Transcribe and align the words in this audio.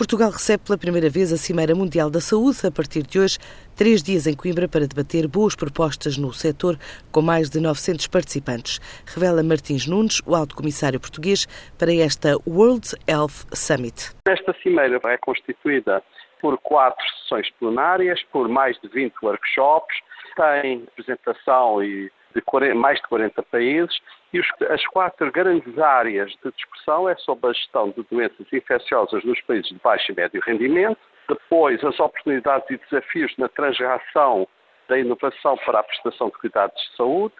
Portugal 0.00 0.30
recebe 0.30 0.64
pela 0.64 0.78
primeira 0.78 1.10
vez 1.10 1.30
a 1.30 1.36
Cimeira 1.36 1.74
Mundial 1.74 2.08
da 2.08 2.22
Saúde 2.22 2.66
a 2.66 2.70
partir 2.70 3.02
de 3.02 3.20
hoje, 3.20 3.36
três 3.76 4.02
dias 4.02 4.26
em 4.26 4.34
Coimbra 4.34 4.66
para 4.66 4.88
debater 4.88 5.28
boas 5.28 5.54
propostas 5.54 6.16
no 6.16 6.32
setor, 6.32 6.78
com 7.12 7.20
mais 7.20 7.50
de 7.50 7.60
900 7.60 8.06
participantes, 8.06 8.80
revela 9.04 9.42
Martins 9.42 9.86
Nunes, 9.86 10.22
o 10.24 10.34
alto 10.34 10.56
comissário 10.56 10.98
português, 10.98 11.44
para 11.78 11.92
esta 11.92 12.30
World 12.48 12.96
Health 13.06 13.44
Summit. 13.52 14.16
Esta 14.26 14.54
cimeira 14.62 14.98
é 15.04 15.18
constituída 15.18 16.02
por 16.40 16.56
quatro 16.56 17.04
sessões 17.20 17.50
plenárias, 17.58 18.22
por 18.32 18.48
mais 18.48 18.80
de 18.80 18.88
20 18.88 19.12
workshops, 19.22 19.94
tem 20.34 20.82
apresentação 20.90 21.84
e 21.84 22.10
de 22.34 22.40
40, 22.42 22.74
mais 22.74 23.00
de 23.00 23.08
40 23.08 23.42
países 23.44 23.98
e 24.32 24.40
os, 24.40 24.46
as 24.68 24.84
quatro 24.86 25.30
grandes 25.30 25.78
áreas 25.78 26.30
de 26.44 26.52
discussão 26.52 27.08
é 27.08 27.14
sobre 27.16 27.50
a 27.50 27.52
gestão 27.52 27.90
de 27.90 28.02
doenças 28.10 28.46
infecciosas 28.52 29.24
nos 29.24 29.40
países 29.42 29.68
de 29.68 29.78
baixo 29.82 30.12
e 30.12 30.14
médio 30.14 30.40
rendimento, 30.44 30.98
depois 31.28 31.82
as 31.84 31.98
oportunidades 31.98 32.68
e 32.70 32.76
desafios 32.76 33.32
na 33.38 33.48
transação 33.48 34.46
da 34.88 34.98
inovação 34.98 35.56
para 35.64 35.80
a 35.80 35.82
prestação 35.82 36.28
de 36.28 36.38
cuidados 36.38 36.80
de 36.82 36.96
saúde, 36.96 37.34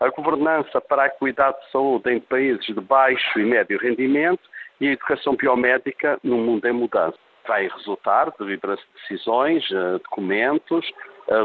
a 0.00 0.08
governança 0.08 0.80
para 0.80 1.04
a 1.04 1.10
cuidado 1.10 1.58
de 1.60 1.70
saúde 1.70 2.12
em 2.12 2.20
países 2.20 2.66
de 2.66 2.74
baixo 2.74 3.38
e 3.38 3.44
médio 3.44 3.78
rendimento 3.78 4.42
e 4.80 4.88
a 4.88 4.92
educação 4.92 5.34
biomédica 5.36 6.18
num 6.22 6.44
mundo 6.44 6.66
em 6.66 6.72
mudança. 6.72 7.16
Vai 7.46 7.68
resultar 7.68 8.32
de 8.38 8.58
decisões, 8.94 9.64
eh, 9.70 9.98
documentos, 10.02 10.84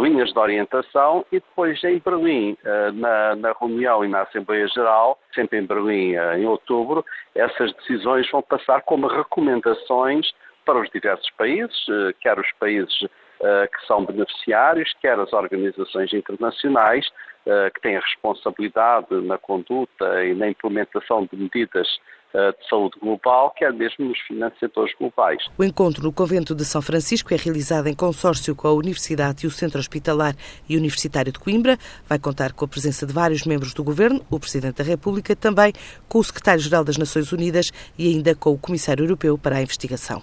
linhas 0.02 0.32
de 0.32 0.40
orientação 0.40 1.26
e 1.32 1.40
depois 1.40 1.84
em 1.84 2.00
Berlim, 2.00 2.58
eh, 2.64 2.92
na, 2.92 3.36
na, 3.36 3.56
reunião 3.60 4.06
e 4.06 4.08
na 4.08 4.22
Assembleia 4.22 4.68
Geral, 4.68 5.18
sempre 5.34 5.60
em 5.60 5.66
Berlim 5.66 6.14
eh, 6.16 6.40
em 6.40 6.46
outubro, 6.46 7.04
essas 7.34 7.74
decisões 7.74 8.30
vão 8.30 8.42
passar 8.42 8.82
como 8.84 9.08
recomendações 9.08 10.32
para 10.66 10.80
os 10.80 10.90
diversos 10.90 11.30
países, 11.38 11.86
quer 12.20 12.40
os 12.40 12.52
países 12.60 12.94
que 13.40 13.88
são 13.88 14.06
beneficiários, 14.06 14.94
quer 15.02 15.20
as 15.20 15.34
organizações 15.34 16.14
internacionais 16.14 17.08
que 17.74 17.82
têm 17.82 17.98
a 17.98 18.00
responsabilidade 18.00 19.08
na 19.26 19.38
conduta 19.40 20.24
e 20.24 20.36
na 20.36 20.48
implementação 20.48 21.26
de 21.26 21.36
medidas 21.36 21.88
eh, 22.34 22.54
de 22.54 22.70
saúde 22.70 22.98
global, 22.98 23.52
quer 23.52 23.74
mesmo 23.74 24.06
nos 24.06 24.18
financiadores 24.22 24.96
globais. 24.98 25.44
O 25.58 25.64
encontro 25.66 26.02
no 26.02 26.14
Convento 26.14 26.56
de 26.56 26.64
São 26.64 26.82
Francisco 26.82 27.34
é 27.34 27.38
realizado 27.38 27.88
em 27.88 27.94
consórcio 27.94 28.56
com 28.56 28.70
a 28.70 28.74
Universidade 28.74 29.44
e 29.44 29.48
o 29.48 29.52
Centro 29.52 29.80
Hospitalar 29.80 30.34
e 30.70 30.78
Universitário 30.78 31.34
de 31.34 31.40
Coimbra. 31.40 31.78
Vai 32.08 32.18
contar 32.18 32.54
com 32.54 32.64
a 32.64 32.68
presença 32.70 33.06
de 33.06 33.12
vários 33.12 33.46
membros 33.46 33.74
do 33.74 33.84
Governo, 33.84 34.26
o 34.32 34.40
Presidente 34.40 34.78
da 34.78 34.84
República, 34.84 35.36
também 35.36 35.74
com 36.08 36.20
o 36.20 36.24
Secretário-Geral 36.24 36.86
das 36.86 36.98
Nações 36.98 37.34
Unidas 37.34 37.70
e 38.00 38.08
ainda 38.08 38.34
com 38.34 38.52
o 38.52 38.58
Comissário 38.58 39.04
Europeu 39.04 39.38
para 39.38 39.58
a 39.58 39.62
Investigação. 39.62 40.22